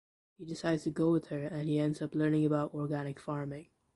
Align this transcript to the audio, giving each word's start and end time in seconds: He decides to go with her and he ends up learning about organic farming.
He 0.39 0.45
decides 0.45 0.81
to 0.85 0.89
go 0.89 1.11
with 1.11 1.27
her 1.27 1.43
and 1.45 1.69
he 1.69 1.77
ends 1.77 2.01
up 2.01 2.15
learning 2.15 2.43
about 2.43 2.73
organic 2.73 3.19
farming. 3.19 3.67